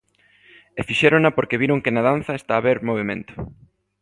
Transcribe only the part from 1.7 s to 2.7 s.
que na danza está a